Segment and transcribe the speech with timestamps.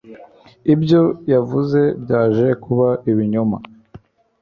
[0.73, 1.01] ibyo
[1.33, 3.57] yavuze byaje kuba ibinyoma